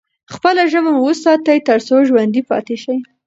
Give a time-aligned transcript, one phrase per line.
[0.33, 2.97] خپله ژبه مو وساتئ ترڅو ژوندي پاتې شئ.